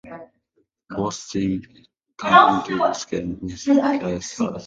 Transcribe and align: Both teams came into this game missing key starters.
Both 0.89 1.29
teams 1.29 1.67
came 2.19 2.33
into 2.33 2.77
this 2.87 3.05
game 3.05 3.37
missing 3.43 3.75
key 3.99 4.19
starters. 4.21 4.59